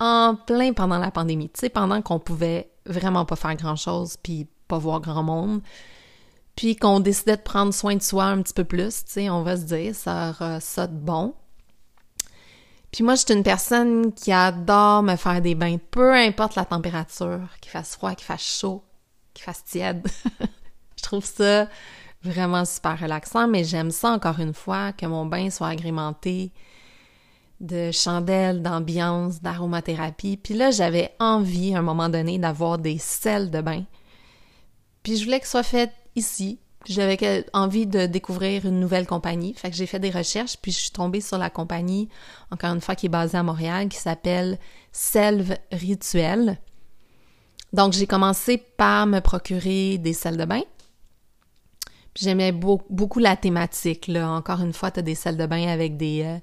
en 0.00 0.34
plein 0.34 0.72
pendant 0.72 0.98
la 0.98 1.10
pandémie. 1.10 1.48
Tu 1.48 1.60
sais, 1.60 1.68
pendant 1.70 2.02
qu'on 2.02 2.18
pouvait 2.18 2.70
vraiment 2.84 3.24
pas 3.24 3.36
faire 3.36 3.54
grand-chose 3.54 4.16
puis 4.22 4.48
pas 4.68 4.78
voir 4.78 5.00
grand 5.00 5.22
monde. 5.22 5.62
puis 6.56 6.76
qu'on 6.76 7.00
décidait 7.00 7.36
de 7.36 7.42
prendre 7.42 7.72
soin 7.72 7.96
de 7.96 8.02
soi 8.02 8.24
un 8.24 8.42
petit 8.42 8.54
peu 8.54 8.64
plus, 8.64 9.04
tu 9.04 9.12
sais, 9.12 9.30
on 9.30 9.42
va 9.42 9.56
se 9.56 9.62
dire, 9.62 9.94
ça 9.94 10.60
ça 10.60 10.86
de 10.86 10.96
bon. 10.96 11.34
Puis 12.90 13.02
moi, 13.04 13.14
je 13.14 13.24
suis 13.24 13.34
une 13.34 13.42
personne 13.42 14.12
qui 14.12 14.32
adore 14.32 15.02
me 15.02 15.16
faire 15.16 15.40
des 15.40 15.54
bains, 15.54 15.78
peu 15.90 16.12
importe 16.14 16.56
la 16.56 16.66
température, 16.66 17.40
qu'il 17.62 17.70
fasse 17.70 17.96
froid, 17.96 18.14
qu'il 18.14 18.26
fasse 18.26 18.42
chaud, 18.42 18.84
qu'il 19.34 19.44
fasse 19.44 19.64
tiède. 19.64 20.06
je 20.96 21.02
trouve 21.02 21.24
ça 21.24 21.68
vraiment 22.22 22.64
super 22.64 22.98
relaxant, 22.98 23.48
mais 23.48 23.64
j'aime 23.64 23.90
ça 23.90 24.10
encore 24.10 24.38
une 24.38 24.54
fois, 24.54 24.92
que 24.92 25.06
mon 25.06 25.26
bain 25.26 25.50
soit 25.50 25.68
agrémenté 25.68 26.52
de 27.60 27.92
chandelles, 27.92 28.62
d'ambiance, 28.62 29.40
d'aromathérapie. 29.40 30.36
Puis 30.36 30.54
là, 30.54 30.70
j'avais 30.70 31.14
envie 31.20 31.74
à 31.74 31.78
un 31.78 31.82
moment 31.82 32.08
donné 32.08 32.38
d'avoir 32.38 32.78
des 32.78 32.98
sels 32.98 33.50
de 33.50 33.60
bain. 33.60 33.84
Puis 35.02 35.16
je 35.16 35.24
voulais 35.24 35.40
que 35.40 35.46
ce 35.46 35.52
soit 35.52 35.62
fait 35.62 35.92
ici. 36.16 36.58
J'avais 36.86 37.46
envie 37.52 37.86
de 37.86 38.06
découvrir 38.06 38.66
une 38.66 38.80
nouvelle 38.80 39.06
compagnie. 39.06 39.54
Fait 39.54 39.70
que 39.70 39.76
j'ai 39.76 39.86
fait 39.86 40.00
des 40.00 40.10
recherches, 40.10 40.56
puis 40.60 40.72
je 40.72 40.78
suis 40.78 40.90
tombée 40.90 41.20
sur 41.20 41.38
la 41.38 41.48
compagnie, 41.50 42.08
encore 42.50 42.74
une 42.74 42.80
fois, 42.80 42.96
qui 42.96 43.06
est 43.06 43.08
basée 43.08 43.38
à 43.38 43.44
Montréal, 43.44 43.88
qui 43.88 43.98
s'appelle 43.98 44.58
Selve 44.90 45.56
Rituel. 45.70 46.58
Donc, 47.72 47.92
j'ai 47.94 48.06
commencé 48.06 48.58
par 48.58 49.06
me 49.06 49.20
procurer 49.20 49.98
des 49.98 50.12
sels 50.12 50.36
de 50.36 50.44
bain. 50.44 50.62
J'aimais 52.14 52.52
beaucoup 52.52 53.18
la 53.18 53.36
thématique. 53.36 54.06
Là. 54.08 54.30
Encore 54.30 54.60
une 54.60 54.74
fois, 54.74 54.90
tu 54.90 55.02
des 55.02 55.14
sels 55.14 55.38
de 55.38 55.46
bain 55.46 55.68
avec 55.68 55.96
des, 55.96 56.22
euh, 56.24 56.38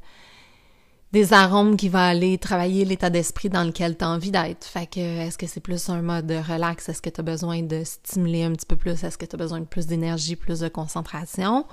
des 1.11 1.31
arômes 1.33 1.77
qui 1.77 1.89
vont 1.89 1.99
aller 1.99 2.39
travailler 2.39 2.85
l'état 2.85 3.11
d'esprit 3.11 3.49
dans 3.49 3.63
lequel 3.63 3.95
tu 3.95 4.03
as 4.03 4.09
envie 4.09 4.31
d'être. 4.31 4.65
Fait 4.65 4.87
que 4.87 4.99
est-ce 4.99 5.37
que 5.37 5.45
c'est 5.45 5.59
plus 5.59 5.89
un 5.89 6.01
mode 6.01 6.31
relax? 6.31 6.89
Est-ce 6.89 7.01
que 7.03 7.11
tu 7.11 7.19
as 7.19 7.23
besoin 7.23 7.61
de 7.61 7.83
stimuler 7.83 8.43
un 8.43 8.53
petit 8.53 8.65
peu 8.65 8.75
plus? 8.75 9.03
Est-ce 9.03 9.17
que 9.17 9.25
tu 9.25 9.35
as 9.35 9.37
besoin 9.37 9.59
de 9.59 9.65
plus 9.65 9.85
d'énergie, 9.85 10.35
plus 10.35 10.61
de 10.61 10.69
concentration? 10.69 11.67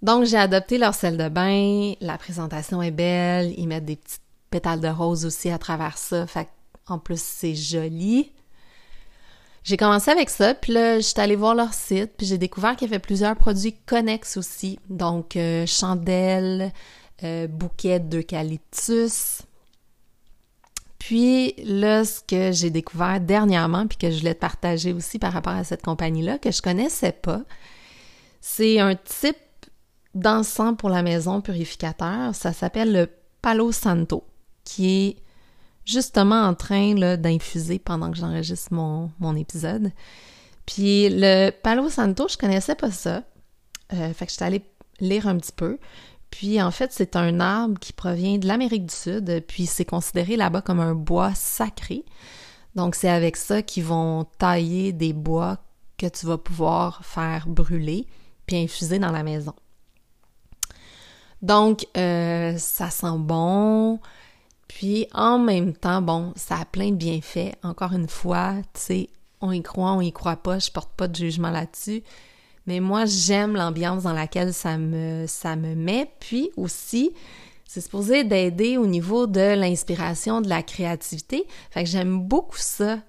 Donc, 0.00 0.24
j'ai 0.24 0.38
adopté 0.38 0.78
leur 0.78 0.94
sel 0.94 1.18
de 1.18 1.28
bain. 1.28 1.92
La 2.00 2.16
présentation 2.16 2.80
est 2.80 2.90
belle. 2.90 3.52
Ils 3.58 3.68
mettent 3.68 3.84
des 3.84 3.96
petites 3.96 4.22
pétales 4.50 4.80
de 4.80 4.88
rose 4.88 5.26
aussi 5.26 5.50
à 5.50 5.58
travers 5.58 5.98
ça. 5.98 6.26
Fait 6.26 6.48
en 6.86 6.98
plus, 6.98 7.20
c'est 7.20 7.54
joli. 7.54 8.32
J'ai 9.62 9.76
commencé 9.76 10.10
avec 10.10 10.30
ça, 10.30 10.54
puis 10.54 10.72
là, 10.72 11.00
j'étais 11.00 11.20
allée 11.20 11.36
voir 11.36 11.54
leur 11.54 11.74
site, 11.74 12.12
puis 12.16 12.26
j'ai 12.26 12.38
découvert 12.38 12.76
qu'il 12.76 12.88
y 12.88 12.90
avait 12.90 12.98
plusieurs 12.98 13.36
produits 13.36 13.74
connexes 13.86 14.36
aussi. 14.36 14.78
Donc, 14.88 15.36
euh, 15.36 15.66
chandelles, 15.66 16.72
euh, 17.22 17.46
bouquet 17.46 18.00
d'eucalyptus. 18.00 19.42
Puis 20.98 21.54
là, 21.58 22.04
ce 22.04 22.20
que 22.20 22.52
j'ai 22.52 22.70
découvert 22.70 23.20
dernièrement, 23.20 23.86
puis 23.86 23.98
que 23.98 24.10
je 24.10 24.18
voulais 24.18 24.34
te 24.34 24.40
partager 24.40 24.92
aussi 24.92 25.18
par 25.18 25.32
rapport 25.32 25.54
à 25.54 25.64
cette 25.64 25.82
compagnie-là, 25.82 26.38
que 26.38 26.50
je 26.50 26.62
connaissais 26.62 27.12
pas, 27.12 27.42
c'est 28.40 28.80
un 28.80 28.94
type 28.94 29.36
d'encens 30.14 30.76
pour 30.76 30.88
la 30.88 31.02
maison 31.02 31.40
purificateur. 31.40 32.34
Ça 32.34 32.52
s'appelle 32.52 32.92
le 32.92 33.08
Palo 33.42 33.72
Santo, 33.72 34.24
qui 34.64 34.88
est 34.88 35.16
justement 35.84 36.42
en 36.42 36.54
train 36.54 36.94
d'infuser 37.16 37.78
pendant 37.78 38.10
que 38.10 38.16
j'enregistre 38.16 38.72
mon, 38.72 39.36
épisode. 39.36 39.92
Puis 40.66 41.08
le 41.10 41.50
Palo 41.50 41.88
Santo, 41.88 42.28
je 42.28 42.36
connaissais 42.36 42.74
pas 42.74 42.90
ça. 42.90 43.24
Euh, 43.92 44.12
fait 44.12 44.26
que 44.26 44.32
j'étais 44.32 44.44
allée 44.44 44.64
lire 45.00 45.26
un 45.26 45.36
petit 45.36 45.52
peu. 45.52 45.78
Puis 46.30 46.62
en 46.62 46.70
fait, 46.70 46.92
c'est 46.92 47.16
un 47.16 47.40
arbre 47.40 47.78
qui 47.80 47.92
provient 47.92 48.38
de 48.38 48.46
l'Amérique 48.46 48.86
du 48.86 48.94
Sud, 48.94 49.44
puis 49.48 49.66
c'est 49.66 49.84
considéré 49.84 50.36
là-bas 50.36 50.62
comme 50.62 50.78
un 50.78 50.94
bois 50.94 51.34
sacré. 51.34 52.04
Donc 52.76 52.94
c'est 52.94 53.08
avec 53.08 53.36
ça 53.36 53.62
qu'ils 53.62 53.84
vont 53.84 54.24
tailler 54.38 54.92
des 54.92 55.12
bois 55.12 55.58
que 55.98 56.06
tu 56.06 56.26
vas 56.26 56.38
pouvoir 56.38 57.04
faire 57.04 57.48
brûler 57.48 58.06
puis 58.46 58.56
infuser 58.56 58.98
dans 58.98 59.10
la 59.10 59.22
maison. 59.22 59.54
Donc 61.42 61.86
euh, 61.96 62.56
ça 62.58 62.90
sent 62.90 63.18
bon, 63.18 63.98
puis 64.70 65.08
en 65.12 65.40
même 65.40 65.72
temps, 65.72 66.00
bon, 66.00 66.32
ça 66.36 66.58
a 66.60 66.64
plein 66.64 66.90
de 66.90 66.94
bienfaits. 66.94 67.56
Encore 67.64 67.92
une 67.92 68.06
fois, 68.06 68.54
tu 68.72 68.80
sais, 68.80 69.08
on 69.40 69.50
y 69.50 69.62
croit, 69.62 69.90
on 69.94 70.00
y 70.00 70.12
croit 70.12 70.36
pas, 70.36 70.60
je 70.60 70.70
porte 70.70 70.92
pas 70.92 71.08
de 71.08 71.16
jugement 71.16 71.50
là-dessus. 71.50 72.04
Mais 72.66 72.78
moi, 72.78 73.04
j'aime 73.04 73.56
l'ambiance 73.56 74.04
dans 74.04 74.12
laquelle 74.12 74.54
ça 74.54 74.78
me, 74.78 75.26
met. 75.74 76.08
Puis 76.20 76.52
aussi, 76.56 77.10
c'est 77.66 77.80
supposé 77.80 78.22
d'aider 78.22 78.76
au 78.76 78.86
niveau 78.86 79.26
de 79.26 79.56
l'inspiration, 79.56 80.40
de 80.40 80.48
la 80.48 80.62
créativité. 80.62 81.48
Fait 81.72 81.82
que 81.82 81.90
j'aime 81.90 82.20
beaucoup 82.20 82.58
ça. 82.58 83.00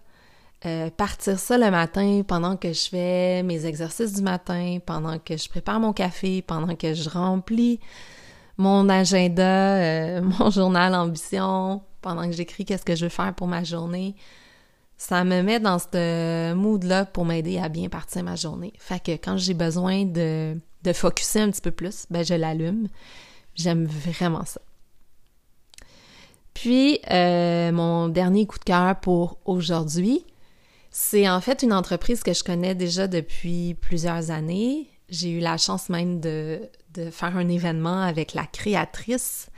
Euh, 0.66 0.90
partir 0.90 1.38
ça 1.38 1.60
le 1.60 1.70
matin 1.70 2.24
pendant 2.28 2.58
que 2.58 2.74
je 2.74 2.90
fais 2.90 3.44
mes 3.44 3.68
exercices 3.68 4.14
du 4.14 4.24
matin, 4.24 4.80
pendant 4.84 5.20
que 5.20 5.38
je 5.38 5.48
prépare 5.48 5.80
mon 5.80 5.94
café, 5.94 6.42
pendant 6.42 6.76
que 6.76 6.96
je 6.96 7.08
remplis 7.08 7.80
mon 8.58 8.90
agenda, 8.90 9.76
euh, 9.78 10.22
mon 10.40 10.50
journal 10.50 10.94
ambition, 10.96 11.82
pendant 12.02 12.26
que 12.26 12.34
j'écris 12.34 12.66
qu'est-ce 12.66 12.86
que 12.86 12.96
je 12.96 13.06
veux 13.06 13.10
faire 13.10 13.34
pour 13.34 13.48
ma 13.48 13.64
journée 13.64 14.16
ça 15.02 15.24
me 15.24 15.42
met 15.42 15.60
dans 15.60 15.80
ce 15.80 16.54
mood-là 16.54 17.06
pour 17.06 17.26
m'aider 17.26 17.58
à 17.58 17.70
bien 17.70 17.90
partir 17.90 18.24
ma 18.24 18.36
journée. 18.36 18.72
Fait 18.78 19.02
que 19.02 19.14
quand 19.14 19.36
j'ai 19.36 19.56
besoin 19.56 20.06
de, 20.06 20.56
de 20.84 20.94
focuser 20.94 21.40
un 21.40 21.50
petit 21.50 21.62
peu 21.62 21.72
plus, 21.72 22.06
ben 22.12 22.24
je 22.24 22.36
l'allume. 22.36 22.88
J'aime 23.56 23.86
vraiment 23.86 24.46
ça. 24.46 24.62
Puis, 26.54 27.00
euh, 27.10 27.72
mon 27.72 28.10
dernier 28.10 28.46
coup 28.46 28.60
de 28.60 28.64
cœur 28.64 29.00
pour 29.00 29.40
aujourd'hui, 29.46 30.24
c'est 30.92 31.28
en 31.28 31.42
fait 31.42 31.64
une 31.64 31.74
entreprise 31.74 32.22
que 32.22 32.34
je 32.34 32.44
connais 32.44 32.76
déjà 32.76 33.08
depuis 33.08 33.74
plusieurs 33.74 34.30
années. 34.30 34.88
J'ai 35.10 35.32
eu 35.32 35.40
la 35.40 35.58
chance 35.58 35.90
même 35.90 36.20
de, 36.20 36.70
de 36.94 37.10
faire 37.10 37.38
un 37.38 37.48
événement 37.48 38.02
avec 38.02 38.34
la 38.34 38.46
créatrice 38.46 39.50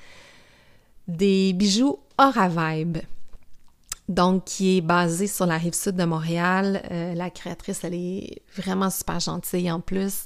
des 1.08 1.54
bijoux 1.54 2.00
Aura 2.18 2.48
Vibe 2.50 3.00
donc 4.10 4.46
qui 4.46 4.78
est 4.78 4.82
basée 4.82 5.28
sur 5.28 5.46
la 5.46 5.58
rive 5.58 5.74
sud 5.74 5.96
de 5.96 6.04
Montréal. 6.04 6.84
Euh, 6.92 7.14
la 7.14 7.30
créatrice, 7.30 7.84
elle 7.84 7.94
est 7.94 8.42
vraiment 8.56 8.90
super 8.90 9.20
gentille 9.20 9.72
en 9.72 9.80
plus. 9.80 10.26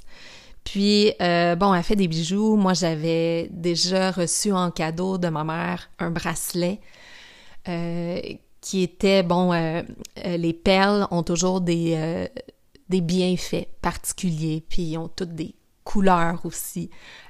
Puis, 0.64 1.14
euh, 1.22 1.56
bon, 1.56 1.74
elle 1.74 1.84
fait 1.84 1.96
des 1.96 2.08
bijoux. 2.08 2.56
Moi, 2.56 2.74
j'avais 2.74 3.48
déjà 3.52 4.12
reçu 4.12 4.52
en 4.52 4.72
cadeau 4.72 5.18
de 5.18 5.30
ma 5.30 5.44
mère 5.44 5.90
un 6.00 6.12
bracelet 6.12 6.82
euh, 7.70 8.20
qui 8.60 8.84
était, 8.84 9.24
bon, 9.24 9.54
les 10.26 10.54
perles 10.54 11.08
ont 11.12 11.24
toujours 11.24 11.62
des, 11.62 12.28
des 12.90 13.02
bienfaits 13.02 13.68
particuliers, 13.82 14.62
puis 14.68 14.82
ils 14.82 14.98
ont 14.98 15.08
toutes 15.08 15.36
des 15.36 15.56
couleurs 15.88 16.42
aussi, 16.44 16.90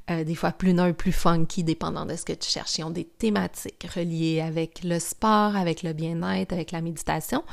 euh, 0.09 0.23
des 0.23 0.33
fois 0.33 0.51
plus 0.51 0.73
neutres, 0.73 0.97
plus 0.97 1.11
funky, 1.11 1.63
dépendant 1.63 2.07
de 2.07 2.15
ce 2.15 2.25
que 2.25 2.33
tu 2.33 2.49
cherches. 2.49 2.79
Ils 2.79 2.83
ont 2.83 2.89
des 2.89 3.05
thématiques 3.05 3.87
reliées 3.95 4.41
avec 4.41 4.83
le 4.83 4.97
sport, 4.97 5.55
avec 5.55 5.83
le 5.83 5.93
bien-être, 5.93 6.53
avec 6.53 6.71
la 6.71 6.81
méditation. 6.81 7.43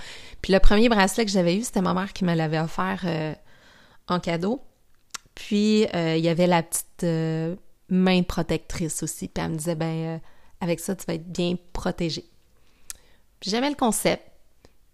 Puis 0.41 0.55
le 0.55 0.61
premier 0.61 0.89
bracelet 0.89 1.27
que 1.27 1.31
j'avais 1.31 1.57
eu, 1.57 1.63
c'était 1.63 1.83
ma 1.83 1.93
mère 1.93 2.15
qui 2.15 2.25
me 2.25 2.35
l'avait 2.35 2.59
offert 2.59 3.03
euh, 3.05 3.35
en 4.09 4.19
cadeau. 4.19 4.63
Puis 5.35 5.87
euh, 5.95 6.17
il 6.17 6.25
y 6.25 6.29
avait 6.31 6.47
la 6.47 6.63
petite 6.63 7.05
main 7.91 8.23
protectrice 8.23 9.03
aussi. 9.03 9.29
Puis 9.29 9.45
elle 9.45 9.51
me 9.51 9.57
disait, 9.59 9.75
ben 9.75 10.21
avec 10.63 10.81
ça, 10.81 10.97
tu 10.97 11.05
vas 11.07 11.15
être 11.15 11.31
bien 11.31 11.57
protégé. 11.75 12.25
J'aimais 13.43 13.69
le 13.69 13.77
concept. 13.77 14.23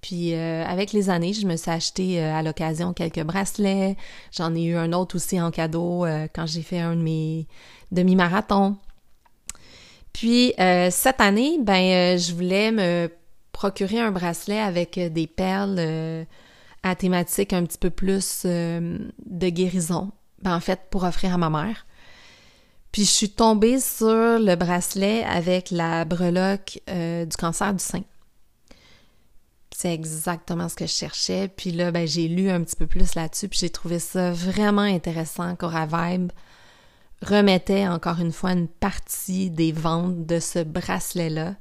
Puis 0.00 0.34
euh, 0.34 0.64
avec 0.64 0.92
les 0.92 1.10
années, 1.10 1.32
je 1.32 1.46
me 1.46 1.56
suis 1.56 1.70
acheté 1.70 2.22
euh, 2.22 2.34
à 2.34 2.42
l'occasion 2.42 2.92
quelques 2.92 3.22
bracelets. 3.22 3.96
J'en 4.32 4.54
ai 4.54 4.64
eu 4.64 4.76
un 4.76 4.92
autre 4.92 5.16
aussi 5.16 5.40
en 5.40 5.50
cadeau 5.50 6.04
euh, 6.04 6.26
quand 6.32 6.46
j'ai 6.46 6.62
fait 6.62 6.80
un 6.80 6.96
de 6.96 7.02
mes 7.02 7.46
demi-marathons. 7.92 8.76
Puis 10.12 10.54
cette 10.56 11.20
année, 11.20 11.58
ben 11.62 12.18
je 12.18 12.34
voulais 12.34 12.72
me 12.72 13.08
procurer 13.52 14.00
un 14.00 14.10
bracelet 14.10 14.58
avec 14.58 14.98
des 14.98 15.28
perles 15.28 16.26
à 16.82 16.96
thématique 16.96 17.52
un 17.52 17.64
petit 17.64 17.78
peu 17.78 17.90
plus 17.90 18.44
de 18.44 19.48
guérison. 19.48 20.10
Ben, 20.42 20.56
en 20.56 20.60
fait, 20.60 20.80
pour 20.90 21.04
offrir 21.04 21.34
à 21.34 21.38
ma 21.38 21.48
mère. 21.48 21.86
Puis 22.90 23.04
je 23.04 23.10
suis 23.10 23.30
tombée 23.30 23.78
sur 23.78 24.40
le 24.40 24.56
bracelet 24.56 25.22
avec 25.22 25.70
la 25.70 26.04
breloque 26.04 26.80
du 26.88 27.36
cancer 27.38 27.72
du 27.72 27.82
sein. 27.82 28.02
C'est 29.80 29.94
exactement 29.94 30.68
ce 30.68 30.74
que 30.74 30.84
je 30.84 30.92
cherchais. 30.92 31.48
Puis 31.48 31.70
là, 31.70 31.90
ben, 31.90 32.06
j'ai 32.06 32.28
lu 32.28 32.50
un 32.50 32.62
petit 32.62 32.76
peu 32.76 32.86
plus 32.86 33.14
là-dessus, 33.14 33.48
puis 33.48 33.60
j'ai 33.60 33.70
trouvé 33.70 33.98
ça 33.98 34.30
vraiment 34.30 34.82
intéressant 34.82 35.56
qu'Aura 35.56 35.86
Vibe 35.86 36.32
remettait 37.22 37.88
encore 37.88 38.20
une 38.20 38.30
fois 38.30 38.52
une 38.52 38.68
partie 38.68 39.48
des 39.48 39.72
ventes 39.72 40.26
de 40.26 40.38
ce 40.38 40.58
bracelet-là, 40.58 41.54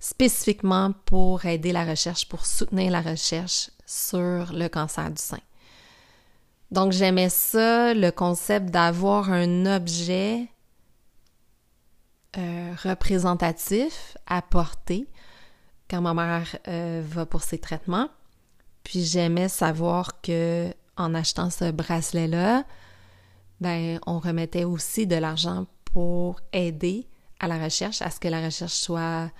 spécifiquement 0.00 0.94
pour 1.04 1.44
aider 1.44 1.72
la 1.72 1.84
recherche, 1.84 2.26
pour 2.26 2.46
soutenir 2.46 2.90
la 2.90 3.02
recherche 3.02 3.68
sur 3.84 4.54
le 4.54 4.68
cancer 4.68 5.10
du 5.10 5.20
sein. 5.20 5.40
Donc 6.70 6.92
j'aimais 6.92 7.28
ça, 7.28 7.92
le 7.92 8.12
concept 8.12 8.70
d'avoir 8.70 9.30
un 9.30 9.66
objet 9.66 10.48
euh, 12.38 12.72
représentatif 12.82 14.16
à 14.26 14.40
porter 14.40 15.06
quand 15.92 16.00
ma 16.00 16.14
mère 16.14 16.56
euh, 16.68 17.02
va 17.04 17.26
pour 17.26 17.42
ses 17.42 17.58
traitements. 17.58 18.08
Puis 18.82 19.04
j'aimais 19.04 19.48
savoir 19.48 20.22
que 20.22 20.72
en 20.96 21.14
achetant 21.14 21.50
ce 21.50 21.70
bracelet-là, 21.70 22.64
ben, 23.60 24.00
on 24.06 24.18
remettait 24.18 24.64
aussi 24.64 25.06
de 25.06 25.16
l'argent 25.16 25.66
pour 25.84 26.40
aider 26.54 27.06
à 27.40 27.46
la 27.46 27.62
recherche, 27.62 28.00
à 28.00 28.10
ce 28.10 28.18
que 28.18 28.28
la 28.28 28.42
recherche 28.42 28.72
soit 28.72 29.30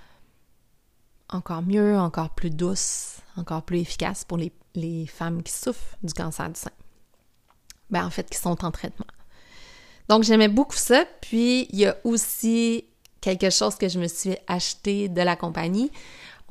encore 1.29 1.63
mieux, 1.63 1.97
encore 1.97 2.29
plus 2.29 2.51
douce, 2.51 3.17
encore 3.35 3.63
plus 3.63 3.79
efficace 3.79 4.23
pour 4.23 4.37
les, 4.37 4.51
les 4.75 5.07
femmes 5.07 5.41
qui 5.41 5.51
souffrent 5.51 5.97
du 6.03 6.13
cancer 6.13 6.49
du 6.49 6.59
sein. 6.59 6.71
Ben, 7.89 8.05
en 8.05 8.11
fait, 8.11 8.29
qui 8.29 8.37
sont 8.37 8.63
en 8.63 8.69
traitement. 8.69 9.07
Donc, 10.07 10.23
j'aimais 10.23 10.49
beaucoup 10.49 10.75
ça. 10.75 11.05
Puis, 11.21 11.67
il 11.71 11.79
y 11.79 11.87
a 11.87 11.97
aussi 12.03 12.85
quelque 13.21 13.49
chose 13.49 13.75
que 13.75 13.87
je 13.87 13.99
me 13.99 14.07
suis 14.07 14.35
acheté 14.47 15.09
de 15.09 15.21
la 15.21 15.35
compagnie. 15.35 15.91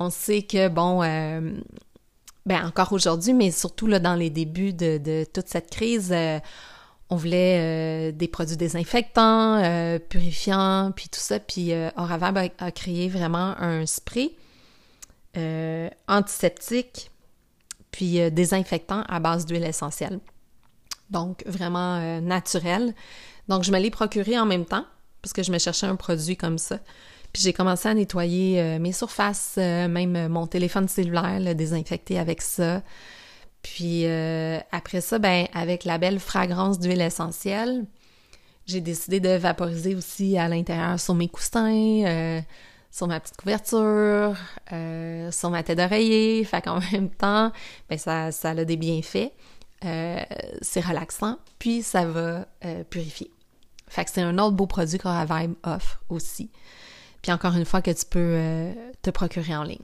On 0.03 0.09
sait 0.09 0.41
que, 0.41 0.67
bon, 0.67 1.01
euh, 1.01 1.53
ben 2.45 2.67
encore 2.67 2.91
aujourd'hui, 2.91 3.33
mais 3.33 3.51
surtout 3.51 3.87
dans 3.87 4.15
les 4.15 4.29
débuts 4.29 4.73
de, 4.73 5.25
toute 5.33 5.47
cette 5.47 5.69
crise, 5.69 6.11
euh, 6.11 6.39
on 7.09 7.15
voulait 7.15 8.09
euh, 8.09 8.11
des 8.11 8.27
produits 8.27 8.57
désinfectants, 8.57 9.61
purifiants, 10.09 10.91
puis 10.93 11.07
tout 11.07 11.21
ça. 11.21 11.39
Puis 11.39 11.71
Oravab 11.95 12.37
a, 12.57 12.71
créé 12.71 13.07
vraiment 13.07 13.55
un 13.59 13.85
spray 13.85 14.35
antiseptique, 16.09 17.11
puis 17.91 18.29
désinfectant 18.29 19.03
à 19.07 19.21
base 19.21 19.45
d'huile 19.45 19.63
essentielle. 19.63 20.19
Donc 21.11 21.43
vraiment 21.45 22.19
naturel. 22.19 22.93
Donc 23.47 23.63
je 23.63 23.71
me 23.71 23.79
l'ai 23.79 23.89
procuré 23.89 24.37
en 24.37 24.45
même 24.45 24.65
temps, 24.65 24.85
parce 25.21 25.31
que 25.31 25.43
je 25.43 25.51
me 25.53 25.59
cherchais 25.59 25.87
un 25.87 25.95
produit 25.95 26.35
comme 26.35 26.57
ça. 26.57 26.79
Puis 27.33 27.41
j'ai 27.41 27.53
commencé 27.53 27.89
à 27.89 27.93
nettoyer 27.95 28.77
mes 28.79 28.91
surfaces, 28.91 29.57
même 29.57 30.27
mon 30.27 30.45
téléphone 30.45 30.87
cellulaire, 30.87 31.39
le 31.39 31.55
désinfecter 31.55 32.19
avec 32.19 32.41
ça. 32.43 32.83
Puis 33.63 34.05
euh, 34.05 34.59
après 34.71 35.01
ça, 35.01 35.17
ben 35.17 35.47
avec 35.53 35.85
la 35.85 35.97
belle 35.97 36.19
fragrance 36.19 36.79
d'huile 36.79 37.01
essentielle, 37.01 37.85
j'ai 38.67 38.81
décidé 38.81 39.19
de 39.19 39.29
vaporiser 39.29 39.95
aussi 39.95 40.37
à 40.37 40.47
l'intérieur 40.47 40.99
sur 40.99 41.15
mes 41.15 41.29
coussins, 41.29 42.03
euh, 42.05 42.41
sur 42.91 43.07
ma 43.07 43.19
petite 43.19 43.37
couverture, 43.37 44.35
euh, 44.71 45.31
sur 45.31 45.49
ma 45.49 45.63
tête 45.63 45.77
d'oreiller. 45.77 46.43
Fait 46.43 46.61
qu'en 46.61 46.79
même 46.91 47.09
temps, 47.09 47.51
ben 47.89 47.97
ça, 47.97 48.31
ça 48.31 48.49
a 48.49 48.65
des 48.65 48.77
bienfaits. 48.77 49.31
c'est 49.81 50.81
relaxant, 50.81 51.37
puis 51.57 51.81
ça 51.81 52.05
va 52.05 52.45
purifier. 52.89 53.31
Fait 53.87 54.05
que 54.05 54.11
c'est 54.11 54.21
un 54.21 54.37
autre 54.39 54.55
beau 54.55 54.67
produit 54.67 54.97
Vibe 54.97 55.53
offre 55.63 56.01
aussi. 56.09 56.49
Puis 57.23 57.31
encore 57.31 57.55
une 57.55 57.65
fois 57.65 57.81
que 57.81 57.89
tu 57.89 58.05
peux 58.05 58.71
te 59.01 59.09
procurer 59.09 59.55
en 59.55 59.63
ligne. 59.63 59.79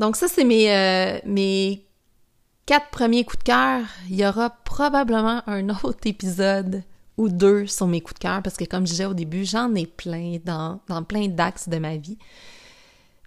Donc 0.00 0.16
ça, 0.16 0.26
c'est 0.26 0.44
mes, 0.44 1.20
mes 1.24 1.86
quatre 2.66 2.90
premiers 2.90 3.24
coups 3.24 3.40
de 3.40 3.44
cœur, 3.44 3.82
il 4.08 4.16
y 4.16 4.26
aura 4.26 4.50
probablement 4.50 5.42
un 5.46 5.68
autre 5.68 6.06
épisode 6.06 6.82
ou 7.16 7.28
deux 7.28 7.66
sur 7.66 7.86
mes 7.86 8.00
coups 8.00 8.14
de 8.14 8.20
cœur 8.20 8.42
parce 8.42 8.56
que 8.56 8.64
comme 8.64 8.86
je 8.86 8.92
disais 8.92 9.04
au 9.04 9.12
début, 9.12 9.44
j'en 9.44 9.74
ai 9.74 9.86
plein 9.86 10.38
dans, 10.44 10.80
plein 11.04 11.28
d'axes 11.28 11.68
de 11.68 11.78
ma 11.78 11.96
vie. 11.96 12.16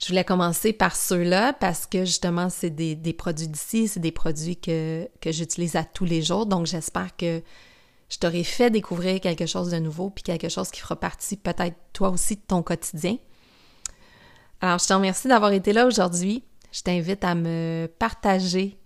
Je 0.02 0.08
voulais 0.08 0.24
commencer 0.24 0.74
par 0.74 0.96
ceux-là 0.96 1.54
parce 1.54 1.86
que 1.86 2.00
justement, 2.06 2.50
c'est 2.50 2.72
des, 2.72 2.96
des 2.96 3.14
produits 3.14 3.48
d'ici, 3.48 3.88
c'est 3.88 4.00
des 4.00 4.12
produits 4.12 4.58
que, 4.58 5.08
que 5.22 5.32
j'utilise 5.32 5.76
à 5.76 5.84
tous 5.84 6.06
les 6.06 6.22
jours. 6.22 6.46
Donc, 6.46 6.66
j'espère 6.66 7.16
que 7.16 7.42
je 8.14 8.20
t'aurai 8.20 8.44
fait 8.44 8.70
découvrir 8.70 9.20
quelque 9.20 9.48
chose 9.48 9.72
de 9.72 9.80
nouveau 9.80 10.12
puis 10.12 10.22
quelque 10.22 10.48
chose 10.48 10.70
qui 10.70 10.82
fera 10.82 10.96
partie 10.96 11.36
peut-être 11.36 11.76
toi 11.94 12.10
aussi 12.10 12.36
de 12.36 12.42
ton 12.48 12.62
quotidien. 12.62 13.18
Alors, 14.62 14.78
je 14.78 14.86
te 14.86 14.94
remercie 14.94 15.28
d'avoir 15.28 15.52
été 15.52 15.74
là 15.74 15.88
aujourd'hui. 15.88 16.44
Je 16.72 16.84
t'invite 16.84 17.24
à 17.24 17.34
me 17.34 17.90
partager 17.98 18.78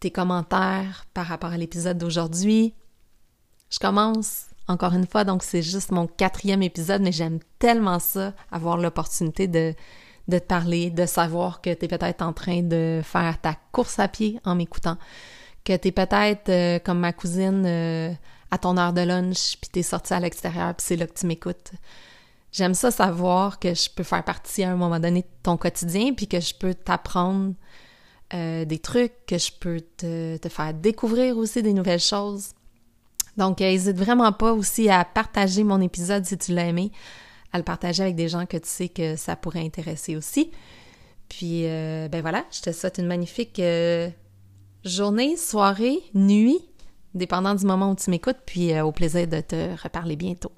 tes 0.00 0.10
commentaires 0.10 1.04
par 1.12 1.26
rapport 1.26 1.52
à 1.52 1.58
l'épisode 1.58 1.98
d'aujourd'hui. 1.98 2.72
Je 3.68 3.78
commence 3.78 4.46
encore 4.66 4.94
une 4.94 5.06
fois, 5.06 5.24
donc 5.24 5.42
c'est 5.42 5.62
juste 5.62 5.90
mon 5.90 6.06
quatrième 6.06 6.62
épisode, 6.62 7.02
mais 7.02 7.12
j'aime 7.12 7.40
tellement 7.58 7.98
ça, 7.98 8.32
avoir 8.50 8.78
l'opportunité 8.78 9.46
de, 9.46 9.74
de 10.28 10.38
te 10.38 10.44
parler, 10.44 10.88
de 10.88 11.04
savoir 11.04 11.60
que 11.60 11.72
tu 11.74 11.84
es 11.84 11.88
peut-être 11.88 12.22
en 12.22 12.32
train 12.32 12.62
de 12.62 13.02
faire 13.04 13.38
ta 13.42 13.56
course 13.72 13.98
à 13.98 14.08
pied 14.08 14.40
en 14.44 14.54
m'écoutant, 14.54 14.96
que 15.66 15.76
tu 15.76 15.88
es 15.88 15.92
peut-être 15.92 16.48
euh, 16.48 16.78
comme 16.78 17.00
ma 17.00 17.12
cousine 17.12 17.64
euh, 17.66 18.12
à 18.50 18.56
ton 18.56 18.78
heure 18.78 18.92
de 18.92 19.00
lunch, 19.02 19.56
puis 19.60 19.68
tu 19.70 19.80
es 19.80 19.82
sorti 19.82 20.14
à 20.14 20.20
l'extérieur, 20.20 20.74
puis 20.74 20.86
c'est 20.86 20.96
là 20.96 21.06
que 21.06 21.18
tu 21.18 21.26
m'écoutes. 21.26 21.72
J'aime 22.52 22.72
ça 22.72 22.90
savoir 22.90 23.58
que 23.58 23.74
je 23.74 23.90
peux 23.90 24.04
faire 24.04 24.24
partie 24.24 24.62
à 24.62 24.70
un 24.70 24.76
moment 24.76 25.00
donné 25.00 25.22
de 25.22 25.28
ton 25.42 25.56
quotidien, 25.56 26.14
puis 26.14 26.28
que 26.28 26.40
je 26.40 26.54
peux 26.54 26.72
t'apprendre 26.72 27.54
euh, 28.32 28.64
des 28.64 28.78
trucs, 28.78 29.26
que 29.26 29.38
je 29.38 29.50
peux 29.52 29.80
te, 29.80 30.36
te, 30.36 30.48
faire 30.48 30.72
découvrir 30.72 31.36
aussi 31.36 31.62
des 31.62 31.72
nouvelles 31.72 32.00
choses. 32.00 32.50
Donc, 33.36 33.58
n'hésite 33.58 33.98
vraiment 33.98 34.32
pas 34.32 34.52
aussi 34.52 34.88
à 34.88 35.04
partager 35.04 35.64
mon 35.64 35.80
épisode 35.80 36.24
si 36.24 36.38
tu 36.38 36.54
l'as 36.54 36.66
aimé, 36.66 36.92
à 37.52 37.58
le 37.58 37.64
partager 37.64 38.04
avec 38.04 38.14
des 38.14 38.28
gens 38.28 38.46
que 38.46 38.56
tu 38.56 38.68
sais 38.68 38.88
que 38.88 39.16
ça 39.16 39.34
pourrait 39.34 39.64
intéresser 39.64 40.16
aussi. 40.16 40.52
Puis, 41.28 41.64
ben 41.64 42.20
voilà, 42.22 42.44
je 42.52 42.62
te 42.62 42.72
souhaite 42.72 42.98
une 42.98 43.08
magnifique 43.08 43.60
journée, 44.86 45.36
soirée, 45.36 45.98
nuit, 46.14 46.58
dépendant 47.14 47.54
du 47.54 47.66
moment 47.66 47.90
où 47.90 47.96
tu 47.96 48.10
m'écoutes, 48.10 48.38
puis 48.46 48.78
au 48.80 48.92
plaisir 48.92 49.26
de 49.26 49.40
te 49.40 49.82
reparler 49.82 50.16
bientôt. 50.16 50.52